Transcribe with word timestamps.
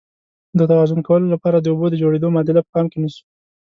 د 0.57 0.59
توازن 0.71 0.99
کولو 1.07 1.25
لپاره 1.33 1.57
د 1.59 1.65
اوبو 1.71 1.85
د 1.89 1.95
جوړیدو 2.01 2.33
معادله 2.33 2.61
په 2.63 2.71
پام 2.75 2.85
کې 2.91 2.97
نیسو. 3.03 3.23